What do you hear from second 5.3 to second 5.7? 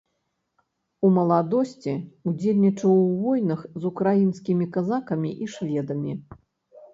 і